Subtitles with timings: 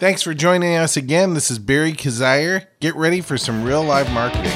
[0.00, 1.34] Thanks for joining us again.
[1.34, 2.68] This is Barry Kazire.
[2.78, 4.52] Get ready for some real live marketing.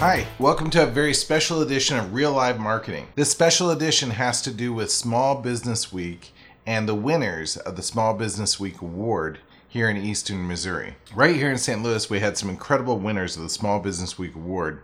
[0.00, 3.06] Hi, welcome to a very special edition of Real Live Marketing.
[3.14, 6.32] This special edition has to do with Small Business Week
[6.66, 9.38] and the winners of the Small Business Week Award
[9.68, 10.96] here in Eastern Missouri.
[11.14, 11.84] Right here in St.
[11.84, 14.82] Louis, we had some incredible winners of the Small Business Week Award,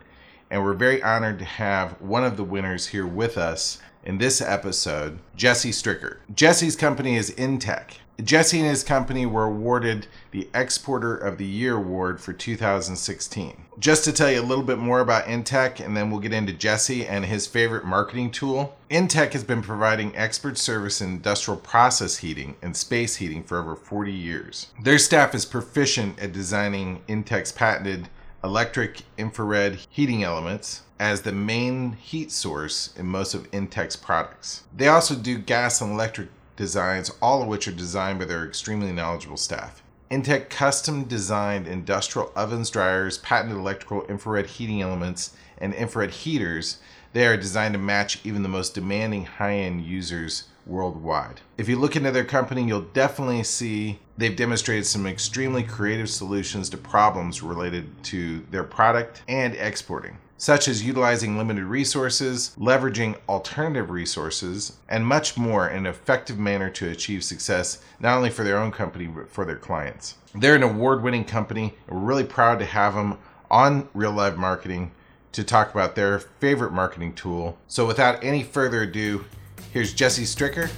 [0.53, 4.41] and we're very honored to have one of the winners here with us in this
[4.41, 6.17] episode, Jesse Stricker.
[6.35, 7.99] Jesse's company is Intek.
[8.25, 13.65] Jesse and his company were awarded the Exporter of the Year award for 2016.
[13.79, 16.55] Just to tell you a little bit more about Intek, and then we'll get into
[16.55, 18.77] Jesse and his favorite marketing tool.
[18.91, 23.77] Intek has been providing expert service in industrial process heating and space heating for over
[23.77, 24.69] 40 years.
[24.83, 28.09] Their staff is proficient at designing Intek's patented
[28.45, 34.65] electric infrared heating elements as the main heat source in most of Intek's products.
[34.77, 38.93] They also do gas and electric designs, all of which are designed by their extremely
[38.93, 39.83] knowledgeable staff.
[40.11, 46.79] Intek custom designed industrial ovens, dryers, patented electrical infrared heating elements, and infrared heaters.
[47.13, 51.43] They are designed to match even the most demanding high end users worldwide.
[51.59, 56.71] If you look into their company, you'll definitely see they've demonstrated some extremely creative solutions
[56.71, 63.91] to problems related to their product and exporting, such as utilizing limited resources, leveraging alternative
[63.91, 68.57] resources, and much more in an effective manner to achieve success not only for their
[68.57, 70.15] own company but for their clients.
[70.35, 73.19] They're an award winning company, we're really proud to have them
[73.51, 74.93] on Real Live Marketing
[75.33, 77.59] to talk about their favorite marketing tool.
[77.67, 79.27] So, without any further ado,
[79.73, 80.71] Here's Jesse Stricker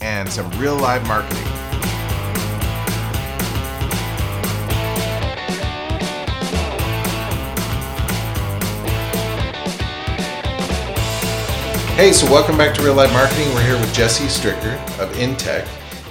[0.00, 1.57] and some real live marketing.
[11.98, 13.52] Hey, so welcome back to Real Life Marketing.
[13.52, 15.66] We're here with Jesse Stricker of Intek.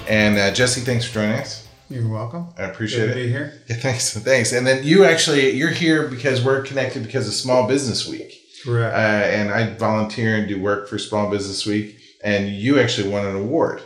[0.06, 1.66] And uh, Jesse, thanks for joining us.
[1.88, 2.48] You're welcome.
[2.58, 3.14] I appreciate Good it.
[3.14, 3.62] to be here.
[3.70, 4.12] Yeah, thanks.
[4.18, 4.52] Thanks.
[4.52, 8.34] And then you actually, you're here because we're connected because of Small Business Week.
[8.62, 8.94] Correct.
[8.94, 11.98] Uh, and I volunteer and do work for Small Business Week.
[12.22, 13.80] And you actually won an award.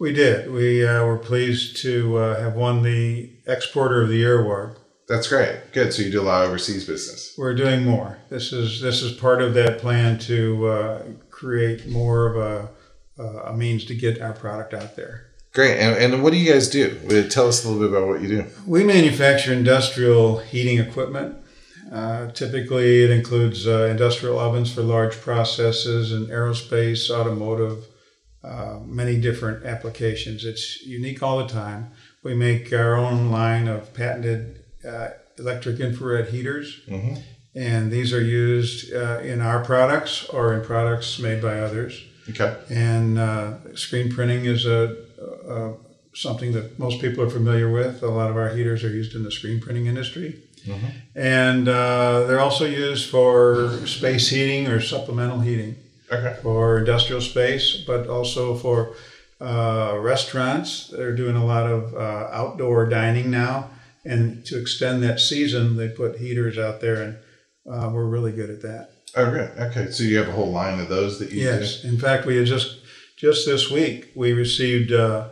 [0.00, 0.50] we did.
[0.50, 4.74] We uh, were pleased to uh, have won the Exporter of the Year award.
[5.08, 5.72] That's great.
[5.72, 5.92] Good.
[5.92, 7.34] So you do a lot of overseas business.
[7.38, 8.18] We're doing more.
[8.28, 11.02] This is this is part of that plan to uh,
[11.38, 15.14] create more of a, a means to get our product out there.
[15.54, 15.78] Great.
[15.78, 16.84] And, and what do you guys do?
[17.06, 18.44] Uh, Tell us a little bit about what you do.
[18.66, 21.36] We manufacture industrial heating equipment.
[21.92, 27.86] Uh, typically, it includes uh, industrial ovens for large processes and aerospace, automotive,
[28.44, 30.44] uh, many different applications.
[30.44, 31.92] It's unique all the time.
[32.22, 37.14] We make our own line of patented uh, electric infrared heaters, Mm-hmm.
[37.58, 41.92] And these are used uh, in our products or in products made by others.
[42.30, 42.54] Okay.
[42.70, 44.96] And uh, screen printing is a,
[45.48, 45.72] a
[46.14, 48.02] something that most people are familiar with.
[48.02, 50.30] A lot of our heaters are used in the screen printing industry,
[50.66, 50.90] Mhm.
[51.14, 55.72] and uh, they're also used for space heating or supplemental heating
[56.16, 56.34] Okay.
[56.42, 58.78] for industrial space, but also for
[59.40, 60.88] uh, restaurants.
[60.88, 63.54] They're doing a lot of uh, outdoor dining now,
[64.04, 67.12] and to extend that season, they put heaters out there, and
[67.70, 68.90] uh, we're really good at that.
[69.16, 69.50] Oh, good.
[69.58, 69.90] Okay.
[69.90, 72.46] So you have a whole line of those that you Yes, in fact, we had
[72.46, 72.78] just
[73.16, 75.28] just this week we received uh,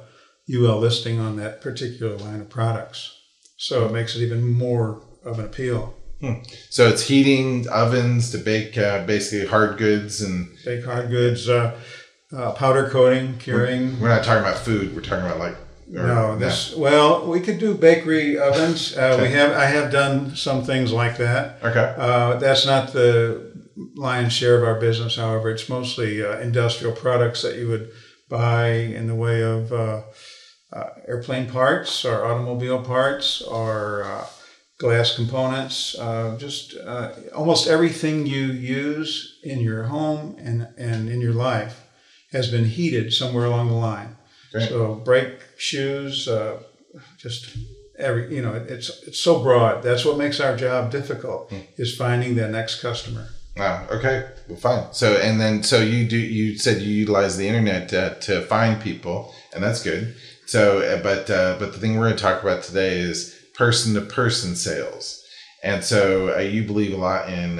[0.52, 3.19] UL listing on that particular line of products,
[3.56, 5.94] so it makes it even more of an appeal.
[6.20, 6.34] do.
[6.70, 11.78] So it's heating ovens to bake uh, basically hard goods, and Bake hard goods, uh,
[12.32, 14.00] uh, powder coating, curing.
[14.00, 14.94] we're not talking about food.
[14.94, 15.56] We're talking about like.
[15.94, 18.97] Or- No, this well, we could do bakery ovens.
[18.97, 21.58] Uh, We have I have done some things like that.
[21.62, 21.94] Okay.
[21.97, 23.52] Uh, that's not the
[23.94, 25.16] lion's share of our business.
[25.16, 27.91] However, it's mostly uh, industrial products that you would
[28.28, 30.02] buy in the way of uh,
[30.72, 34.26] uh, airplane parts or automobile parts or uh,
[34.78, 35.94] glass components.
[35.98, 41.82] Uh, just uh, almost everything you use in your home and, and in your life
[42.32, 44.16] has been heated somewhere along the line.
[44.53, 44.68] Great.
[44.68, 46.63] So brake shoes, uh,
[47.19, 47.57] just
[47.98, 49.83] every you know it's it's so broad.
[49.83, 53.28] That's what makes our job difficult is finding the next customer.
[53.57, 53.86] Wow.
[53.91, 54.28] Okay.
[54.48, 54.92] Well, fine.
[54.92, 58.80] So and then so you do you said you utilize the internet uh, to find
[58.80, 60.15] people, and that's good.
[60.47, 63.95] So, uh, but uh, but the thing we're going to talk about today is person
[63.95, 65.25] to person sales,
[65.63, 67.59] and so uh, you believe a lot in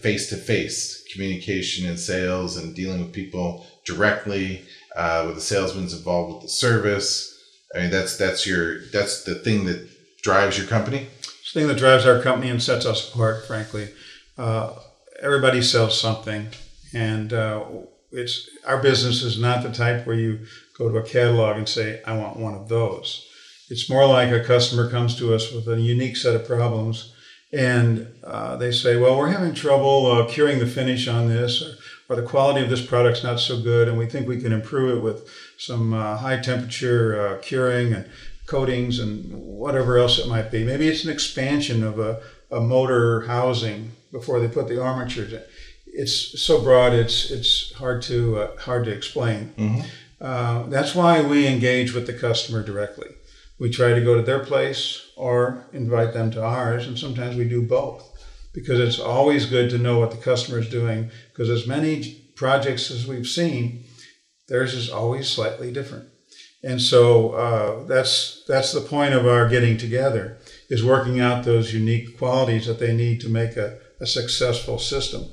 [0.00, 4.62] face to face communication and sales and dealing with people directly.
[4.94, 7.31] Uh, with the salesman's involved with the service.
[7.74, 9.88] I mean, that's that's your that's the thing that
[10.22, 11.08] drives your company.
[11.20, 13.88] It's the thing that drives our company and sets us apart, frankly.
[14.36, 14.74] Uh,
[15.20, 16.48] everybody sells something,
[16.92, 17.64] and uh,
[18.10, 20.40] it's our business is not the type where you
[20.76, 23.26] go to a catalog and say, I want one of those.
[23.70, 27.12] It's more like a customer comes to us with a unique set of problems
[27.52, 31.74] and uh, they say, well, we're having trouble uh, curing the finish on this, or,
[32.08, 34.96] or, the quality of this product's not so good, and we think we can improve
[34.96, 35.28] it with
[35.66, 38.08] some uh, high temperature uh, curing and
[38.46, 40.64] coatings and whatever else it might be.
[40.64, 42.20] Maybe it's an expansion of a,
[42.50, 45.42] a motor housing before they put the armatures in.
[45.86, 49.52] It's so broad, it's it's hard to uh, hard to explain.
[49.58, 49.80] Mm-hmm.
[50.20, 53.08] Uh, that's why we engage with the customer directly
[53.62, 57.48] we try to go to their place or invite them to ours, and sometimes we
[57.48, 58.08] do both
[58.52, 61.08] because it's always good to know what the customer is doing.
[61.28, 63.84] Because as many projects as we've seen,
[64.52, 66.04] theirs is always slightly different,
[66.62, 70.36] and so uh, that's that's the point of our getting together
[70.68, 75.24] is working out those unique qualities that they need to make a, a successful system.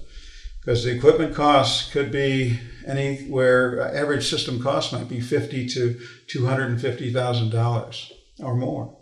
[0.61, 5.99] Because the equipment costs could be anywhere, uh, average system cost might be fifty to
[6.27, 8.97] two hundred and fifty thousand dollars or more.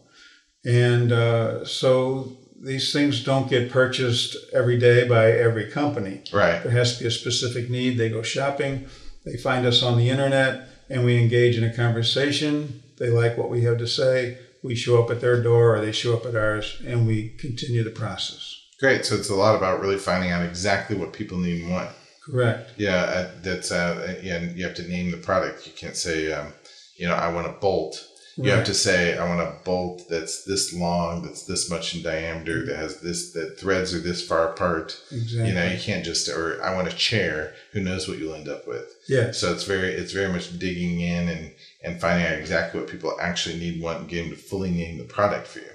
[0.65, 6.23] And uh, so these things don't get purchased every day by every company.
[6.33, 6.61] Right.
[6.63, 7.97] There has to be a specific need.
[7.97, 8.87] They go shopping,
[9.27, 12.81] they find us on the internet, and we engage in a conversation.
[12.97, 14.37] They like what we have to say.
[14.63, 17.83] We show up at their door or they show up at ours, and we continue
[17.83, 18.55] the process.
[18.79, 19.05] Great.
[19.05, 21.89] So it's a lot about really finding out exactly what people need and want.
[22.23, 22.71] Correct.
[22.77, 24.39] Yeah, uh, that's uh, yeah.
[24.39, 25.65] You have to name the product.
[25.65, 26.53] You can't say, um,
[26.97, 28.05] you know, I want a bolt
[28.37, 28.57] you right.
[28.57, 32.65] have to say, I want a bolt that's this long, that's this much in diameter,
[32.67, 35.01] that has this, that threads are this far apart.
[35.11, 35.49] Exactly.
[35.49, 37.53] You know, you can't just, or I want a chair.
[37.73, 38.85] Who knows what you'll end up with?
[39.09, 39.31] Yeah.
[39.31, 41.53] So it's very, it's very much digging in and
[41.83, 45.03] and finding out exactly what people actually need, want, and getting to fully name the
[45.03, 45.71] product for you.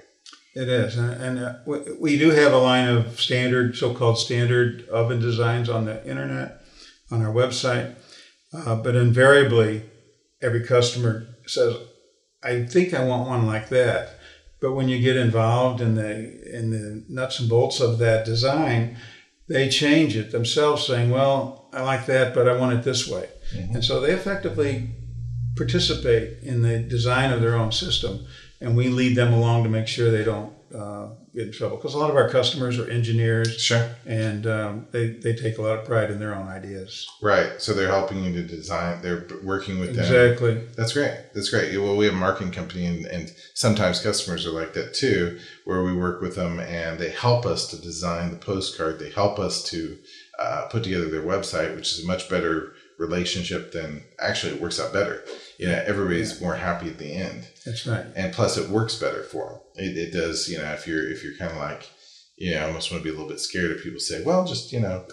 [0.55, 1.55] It is, and, and uh,
[1.99, 6.61] we do have a line of standard, so-called standard oven designs on the internet,
[7.09, 7.95] on our website.
[8.53, 9.83] Uh, but invariably,
[10.41, 11.75] every customer says,
[12.43, 14.19] I think I want one like that.
[14.59, 18.97] But when you get involved in the in the nuts and bolts of that design,
[19.47, 23.27] they change it themselves, saying, "Well, I like that, but I want it this way."
[23.53, 23.75] Mm-hmm.
[23.75, 24.89] And so they effectively
[25.55, 28.25] participate in the design of their own system,
[28.63, 31.93] and we lead them along to make sure they don't uh, get in trouble because
[31.93, 33.61] a lot of our customers are engineers.
[33.61, 33.89] Sure.
[34.05, 37.07] And um, they, they take a lot of pride in their own ideas.
[37.21, 37.61] Right.
[37.61, 40.53] So they're helping you to design, they're working with exactly.
[40.53, 40.57] them.
[40.57, 40.75] Exactly.
[40.77, 41.33] That's great.
[41.35, 41.77] That's great.
[41.77, 45.83] Well, we have a marketing company, and, and sometimes customers are like that too, where
[45.83, 48.97] we work with them and they help us to design the postcard.
[48.97, 49.97] They help us to
[50.39, 54.79] uh, put together their website, which is a much better relationship than actually it works
[54.79, 55.23] out better.
[55.57, 56.45] You know, everybody's yeah.
[56.45, 57.47] more happy at the end.
[57.65, 58.05] That's right.
[58.15, 59.59] And plus, it works better for them.
[59.75, 60.49] It, it does.
[60.49, 61.89] You know, if you're if you're kind of like,
[62.37, 64.71] you know, almost want to be a little bit scared if people say, "Well, just
[64.71, 65.05] you know,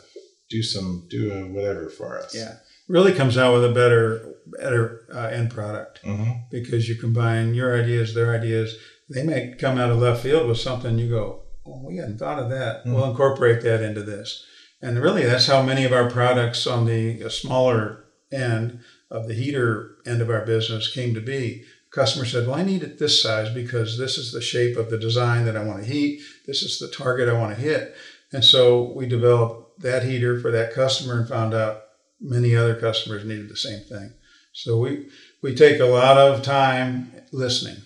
[0.49, 2.57] do some do a whatever for us." Yeah,
[2.89, 6.33] really comes out with a better better uh, end product mm-hmm.
[6.51, 8.75] because you combine your ideas, their ideas.
[9.09, 12.39] They may come out of left field with something you go, "Oh, we hadn't thought
[12.39, 12.81] of that.
[12.81, 12.95] Mm-hmm.
[12.95, 14.45] We'll incorporate that into this."
[14.83, 19.97] And really, that's how many of our products on the smaller end of the heater
[20.07, 21.65] end of our business came to be.
[21.91, 24.99] Customer said, Well, I need it this size because this is the shape of the
[24.99, 26.21] design that I want to heat.
[26.47, 27.95] This is the target I want to hit.
[28.33, 31.83] And so we developed that heater for that customer and found out
[32.21, 34.13] many other customers needed the same thing.
[34.53, 35.09] So we,
[35.43, 37.83] we take a lot of time listening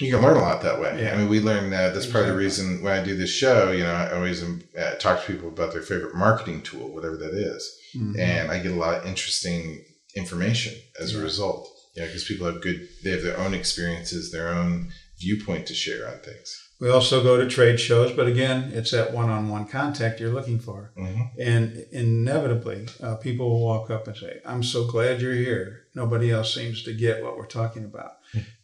[0.00, 1.02] you can learn a lot that way.
[1.02, 1.14] Yeah.
[1.14, 1.94] I mean, we learn that.
[1.94, 3.70] That's part of the reason when I do this show.
[3.70, 7.16] You know, I always um, uh, talk to people about their favorite marketing tool, whatever
[7.16, 7.78] that is.
[7.96, 8.18] Mm-hmm.
[8.18, 11.20] and I get a lot of interesting information as yeah.
[11.20, 11.68] a result.
[11.94, 16.08] Yeah, because people have good, they have their own experiences, their own viewpoint to share
[16.08, 16.60] on things.
[16.80, 20.92] We also go to trade shows, but again, it's that one-on-one contact you're looking for,
[20.98, 21.40] mm-hmm.
[21.40, 25.84] and inevitably, uh, people will walk up and say, "I'm so glad you're here.
[25.94, 28.16] Nobody else seems to get what we're talking about."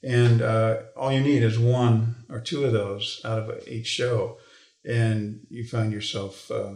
[0.03, 4.39] and uh, all you need is one or two of those out of each show,
[4.85, 6.75] and you find yourself uh,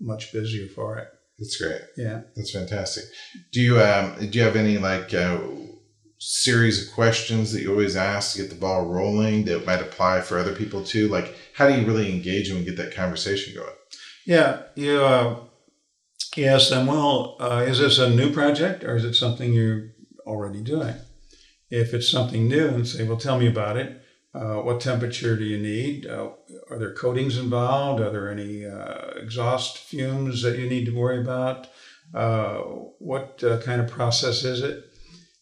[0.00, 1.08] much busier for it.
[1.42, 1.80] That's great.
[1.96, 3.04] Yeah, that's fantastic.
[3.50, 5.40] Do you um, do you have any like uh,
[6.18, 10.20] series of questions that you always ask to get the ball rolling that might apply
[10.20, 11.08] for other people too?
[11.08, 13.74] Like, how do you really engage them and get that conversation going?
[14.24, 15.40] Yeah, you uh,
[16.36, 19.88] you ask them, well, uh, is this a new project or is it something you're
[20.24, 20.94] already doing?
[21.70, 24.00] If it's something new, and say, well, tell me about it.
[24.32, 26.06] Uh, what temperature do you need?
[26.06, 26.30] Uh,
[26.72, 28.00] are there coatings involved?
[28.00, 31.66] Are there any uh, exhaust fumes that you need to worry about?
[32.14, 32.58] Uh,
[32.98, 34.84] what uh, kind of process is it?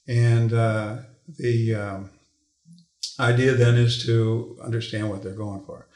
[0.08, 0.96] And uh,
[1.38, 2.10] the um,
[3.20, 5.86] idea then is to understand what they're going for.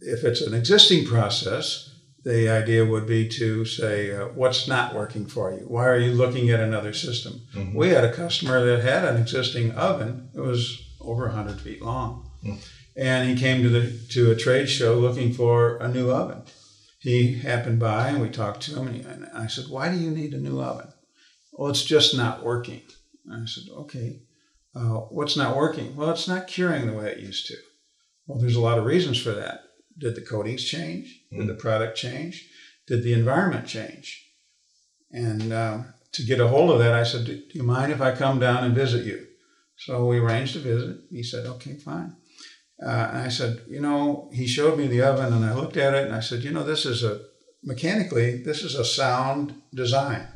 [0.00, 1.90] If it's an existing process,
[2.24, 5.64] the idea would be to say, uh, what's not working for you?
[5.66, 7.42] Why are you looking at another system?
[7.54, 7.74] Mhm.
[7.74, 10.28] We had a customer that had an existing oven.
[10.34, 12.30] It was over 100 feet long.
[12.44, 12.58] Mm.
[12.96, 16.42] And he came to the to a trade show looking for a new oven.
[17.00, 19.98] He happened by and we talked to him and, he, and I said, "Why do
[19.98, 20.92] you need a new oven?"
[21.52, 22.82] Well, it's just not working.
[23.26, 24.22] And I said, "Okay,
[24.74, 27.56] uh, what's not working?" Well, it's not curing the way it used to.
[28.26, 29.64] Well, there's a lot of reasons for that.
[29.98, 31.20] Did the coatings change?
[31.30, 32.48] Did the product change?
[32.86, 34.24] Did the environment change?
[35.10, 38.14] And um, to get a hold of that, I said, "Do you mind if I
[38.14, 39.26] come down and visit you?"
[39.76, 41.00] So we arranged a visit.
[41.10, 42.16] He said, "Okay, fine."
[42.82, 45.94] Uh, and I said, "You know," he showed me the oven, and I looked at
[45.94, 47.20] it, and I said, "You know, this is a
[47.64, 50.28] mechanically, this is a sound design.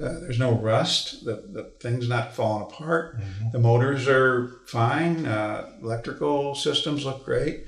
[0.00, 1.24] Uh, there's no rust.
[1.24, 3.20] The, the thing's not falling apart.
[3.52, 5.24] The motors are fine.
[5.24, 7.66] Uh, electrical systems look great.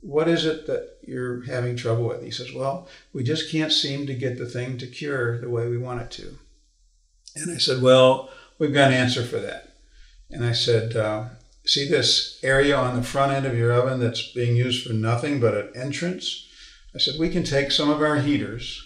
[0.00, 2.22] What is it that you're having trouble with?
[2.22, 5.68] He says, Well, we just can't seem to get the thing to cure the way
[5.68, 6.38] we want it to.
[7.34, 8.30] And I said, Well,
[8.60, 9.72] we've got an answer for that.
[10.30, 11.24] And I said, uh,
[11.68, 15.38] See this area on the front end of your oven that's being used for nothing
[15.38, 16.48] but an entrance?
[16.94, 18.82] I said, We can take some of our heaters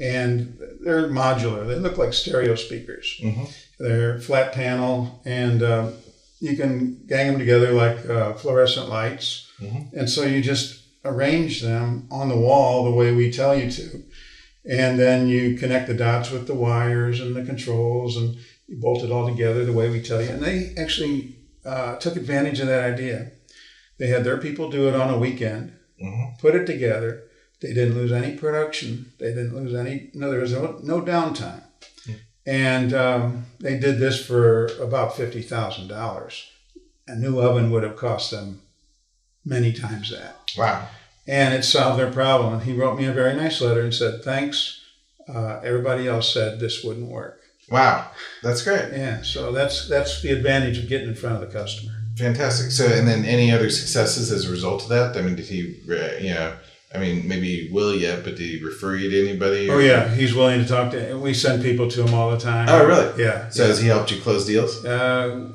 [0.00, 1.66] and they're modular.
[1.66, 3.14] They look like stereo speakers.
[3.22, 3.52] Mhm.
[3.78, 5.92] They're flat panel, and um,
[6.40, 9.46] you can gang them together like uh, fluorescent lights.
[9.60, 9.92] Mhm.
[9.92, 14.02] And so you just arrange them on the wall the way we tell you to.
[14.66, 18.36] And then you connect the dots with the wires and the controls, and
[18.66, 20.30] you bolt it all together the way we tell you.
[20.30, 23.30] And they actually uh, took advantage of that idea.
[23.98, 26.38] They had their people do it on a weekend, Mhm.
[26.38, 27.22] put it together.
[27.60, 29.12] They didn't lose any production.
[29.18, 30.10] They didn't lose any.
[30.14, 31.62] No, there was no, no downtime.
[32.46, 36.44] And um, they did this for about fifty thousand dollars.
[37.08, 38.60] A new oven would have cost them
[39.46, 40.88] many times that, Wow.
[41.26, 42.52] and it solved their problem.
[42.54, 44.80] And he wrote me a very nice letter and said, "Thanks."
[45.26, 47.40] Uh, everybody else said this wouldn't work.
[47.70, 48.10] Wow.
[48.42, 48.92] That's great.
[48.92, 51.92] Yeah, so that's that's the advantage of getting in front of the customer.
[52.16, 52.70] Fantastic.
[52.70, 55.16] So, and then any other successes as a result of that?
[55.16, 56.54] I mean, did he, uh, you know,
[56.94, 59.68] I mean, maybe he will yet, but did he refer you to anybody?
[59.68, 61.10] Oh yeah, he's willing to talk to.
[61.10, 62.68] And we send people to him all the time.
[62.68, 63.20] Oh, really?
[63.22, 63.48] Yeah.
[63.48, 64.84] So has he helped you close deals?
[64.84, 65.48] Uh,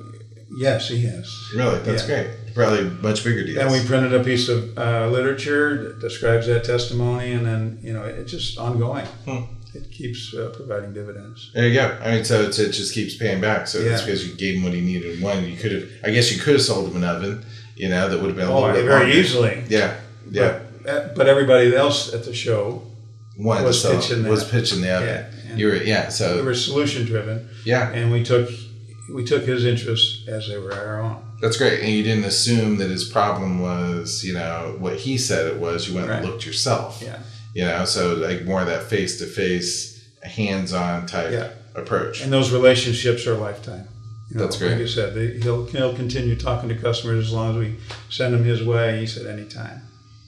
[0.57, 1.33] yes, he has.
[1.55, 1.79] Really?
[1.79, 2.23] That's Yeah.
[2.23, 2.35] great.
[2.55, 3.59] Probably much bigger deals.
[3.59, 7.93] And we printed a piece of uh, literature that describes that testimony, and then you
[7.93, 9.05] know it's just ongoing.
[9.25, 9.43] Hmm.
[9.73, 11.51] It keeps uh, providing dividends.
[11.53, 11.97] There you go.
[12.03, 13.67] I mean, so it's, it just keeps paying back.
[13.67, 14.05] So that's Yeah.
[14.05, 15.45] because you gave him what he needed one.
[15.45, 17.45] You could have, I guess, you could have sold him an oven.
[17.75, 19.07] You know, that would have been a Oh, little very longer.
[19.17, 19.63] easily.
[19.69, 19.95] Yeah,
[20.31, 20.59] yeah.
[20.83, 22.81] But, uh, but everybody else at the show,
[23.37, 25.25] One was so pitching was pitching the oven.
[25.47, 26.09] yeah, You were, yeah.
[26.09, 28.49] So we were solution driven, yeah, and we took
[29.13, 31.17] we took his interests as they were our own.
[31.41, 31.79] that's great.
[31.81, 35.87] And you didn't assume that his problem was, you know, what he said it was.
[35.87, 37.01] You went and looked yourself.
[37.03, 37.19] Yeah,
[37.59, 41.49] You know, so like more of that face to face, hands on type Yeah.
[41.75, 42.21] approach.
[42.23, 43.85] and those relationships are lifetime.
[44.29, 44.71] You know, That's great.
[44.71, 47.75] Like you said, they, he'll he'll continue talking to customers as long as we
[48.09, 48.99] send him his way.
[49.01, 49.81] He said anytime.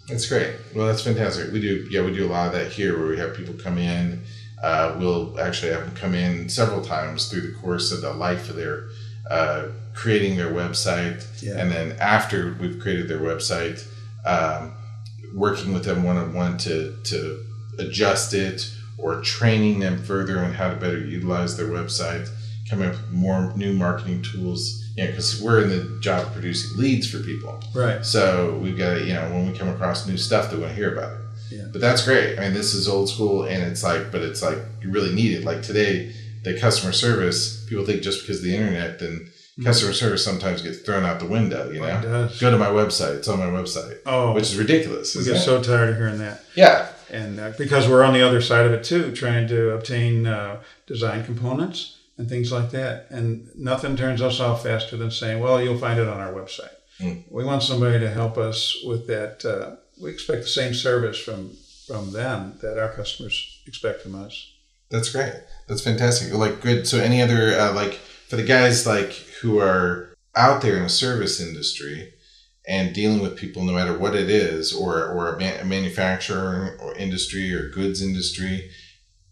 [0.09, 0.51] That's great.
[0.75, 1.53] Well, that's fantastic.
[1.53, 3.77] We do, yeah, we do a lot of that here where we have people come
[3.77, 4.23] in.
[4.61, 8.49] Uh, we'll actually have them come in several times through the course of the life
[8.49, 8.89] of their
[9.29, 11.19] uh, creating their website.
[11.41, 11.57] Yeah.
[11.59, 13.77] And then after we've created their website,
[14.25, 14.73] um,
[15.33, 17.43] working with them one on one to, to
[17.79, 22.29] adjust it or training them further on how to better utilize their website,
[22.69, 24.77] coming up with more new marketing tools.
[24.95, 27.63] You know, because we're in the job of producing leads for people.
[27.73, 28.05] Right.
[28.05, 30.75] So we've got to, you know, when we come across new stuff, they want to
[30.75, 31.21] hear about it.
[31.49, 31.67] Yeah.
[31.71, 32.37] But that's great.
[32.37, 35.37] I mean, this is old school, and it's like, but it's like you really need
[35.37, 35.43] it.
[35.43, 39.29] Like today, the customer service, people think just because of the internet, then
[39.63, 41.69] customer service sometimes gets thrown out the window.
[41.71, 42.39] You know, does.
[42.39, 45.15] go to my website; it's on my website, Oh, which is ridiculous.
[45.15, 45.39] we get it?
[45.39, 46.43] so tired of hearing that.
[46.55, 50.25] yeah, and uh, because we're on the other side of it too, trying to obtain
[50.27, 55.39] uh, design components and things like that, and nothing turns us off faster than saying,
[55.41, 57.23] "Well, you'll find it on our website." Mm.
[57.31, 59.43] We want somebody to help us with that.
[59.45, 61.55] Uh, we expect the same service from
[61.87, 64.51] from them that our customers expect from us.
[64.89, 65.33] That's great.
[65.67, 66.33] That's fantastic.
[66.33, 66.87] Like good.
[66.87, 67.99] So any other uh, like
[68.31, 69.11] for the guys like
[69.41, 72.13] who are out there in the service industry
[72.65, 76.77] and dealing with people, no matter what it is, or or a, man, a manufacturer
[76.81, 78.71] or industry or goods industry,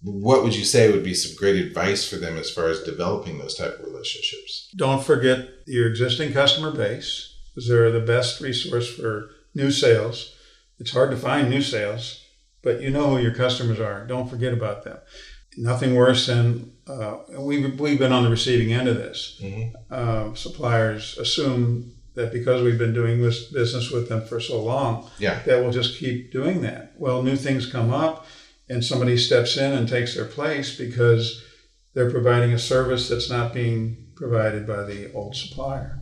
[0.02, 3.38] what would you say would be some great advice for them as far as developing
[3.38, 4.70] those type of relationships?
[4.76, 10.36] Don't forget your existing customer base, because they're the best resource for new sales.
[10.78, 12.22] It's hard to find new sales,
[12.62, 14.06] but you know who your customers are.
[14.06, 14.98] Don't forget about them.
[15.58, 19.40] Nothing worse than uh, we've, we've been on the receiving end of this.
[19.44, 19.74] Mhm.
[19.92, 25.10] Uh, suppliers assume that because we've been doing this business with them for so long,
[25.20, 25.40] Yeah.
[25.46, 26.94] that we'll just keep doing that.
[26.98, 28.26] Well, new things come up,
[28.70, 31.44] and somebody steps in and takes their place because
[31.94, 36.00] they're providing a service that's not being provided by the old supplier.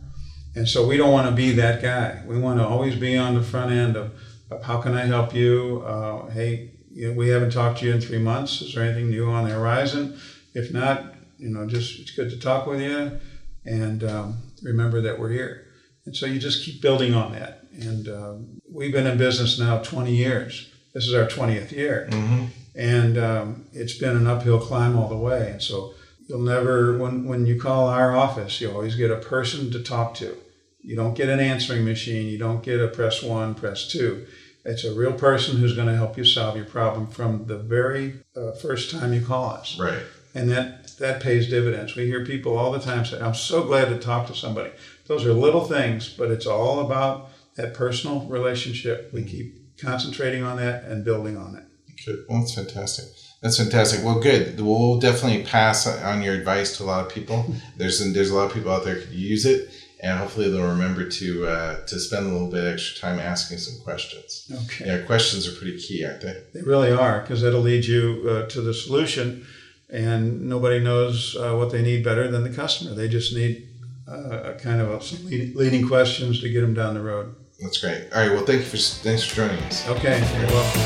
[0.54, 2.22] And so we don't want to be that guy.
[2.26, 4.12] We want to always be on the front end of,
[4.50, 5.82] of how can I help you?
[5.86, 8.60] Uh, hey, you know, we haven't talked to you in three months.
[8.60, 10.18] Is there anything new on the horizon?
[10.54, 13.20] If not, you know, just it's good to talk with you,
[13.64, 14.26] and um,
[14.62, 15.66] remember that we're here.
[16.06, 17.54] And so you just keep building on that.
[17.72, 20.70] And um, we've been in business now 20 years.
[20.94, 22.44] This is our 20th year, Mm-hmm.
[22.74, 25.52] and um, it's been an uphill climb all the way.
[25.52, 25.94] And so
[26.26, 30.14] you'll never, when when you call our office, you always get a person to talk
[30.14, 30.36] to.
[30.82, 32.26] You don't get an answering machine.
[32.32, 34.26] You don't get a press one, press two.
[34.64, 38.14] It's a real person who's going to help you solve your problem from the very
[38.36, 40.02] uh, first time you call us Right.
[40.34, 41.94] and that that pays dividends.
[41.94, 44.70] We hear people all the time say, "I'm so glad to talk to somebody."
[45.06, 49.10] Those are little things, but it's all about that personal relationship.
[49.12, 51.64] We keep concentrating on that and building on it.
[52.04, 52.24] Good.
[52.28, 53.06] Well, that's fantastic.
[53.42, 54.04] That's fantastic.
[54.04, 54.60] Well, good.
[54.60, 57.46] We'll definitely pass on your advice to a lot of people.
[57.76, 60.68] There's there's a lot of people out there who could use it, and hopefully they'll
[60.68, 64.50] remember to uh, to spend a little bit extra time asking some questions.
[64.64, 66.42] Okay, Yeah, questions are pretty key, aren't they?
[66.54, 69.46] they really are because that'll lead you uh, to the solution,
[69.90, 72.94] and nobody knows uh, what they need better than the customer.
[72.94, 73.68] They just need
[74.06, 77.34] uh, a kind of a, some lead- leading questions to get them down the road.
[77.60, 78.04] That's great.
[78.14, 78.30] All right.
[78.30, 79.86] Well, thank you for thanks for joining us.
[79.88, 80.82] Okay, you're welcome.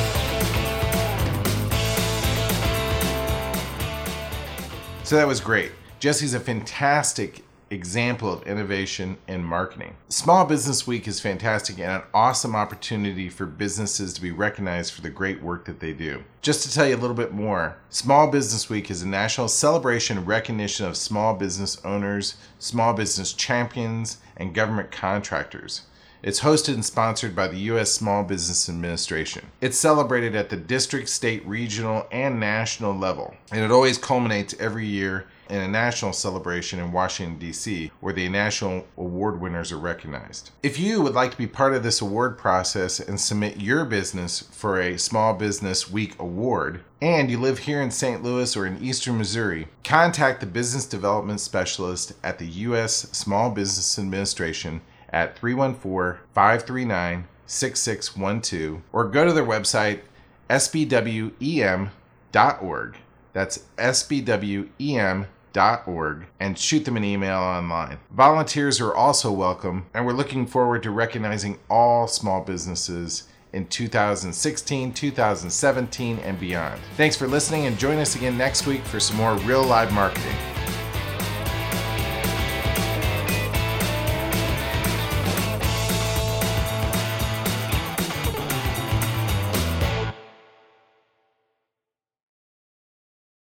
[5.05, 5.73] So that was great.
[6.01, 9.97] Jesse's a fantastic example of innovation and marketing.
[10.09, 15.01] Small Business Week is fantastic and an awesome opportunity for businesses to be recognized for
[15.01, 16.23] the great work that they do.
[16.43, 20.19] Just to tell you a little bit more, Small Business Week is a national celebration
[20.19, 25.83] and recognition of small business owners, small business champions, and government contractors.
[26.23, 27.91] It's hosted and sponsored by the U.S.
[27.91, 29.47] Small Business Administration.
[29.61, 33.35] It's celebrated at the district, state, regional, and national level.
[33.51, 38.27] And it always culminates every year in a national celebration in Washington, D.C., where the
[38.31, 40.51] national award winners are recognized.
[40.63, 44.41] If you would like to be part of this award process and submit your business
[44.51, 48.23] for a Small Business Week award, and you live here in St.
[48.23, 53.11] Louis or in eastern Missouri, contact the Business Development Specialist at the U.S.
[53.13, 60.01] Small Business Administration at 314 539 6612 or go to their website
[60.49, 61.37] sbwem.org.
[63.35, 65.29] That's sbwem.org
[66.41, 67.99] and shoot them an email online.
[68.11, 74.93] Volunteers are also welcome, and we're looking forward to recognizing all small businesses in 2016,
[74.93, 76.81] 2017, and beyond.
[76.97, 80.37] Thanks for listening, and join us again next week for some more real live marketing.